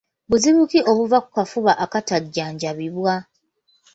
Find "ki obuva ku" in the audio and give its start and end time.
0.71-1.29